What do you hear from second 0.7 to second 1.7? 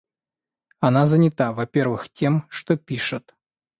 Она занята,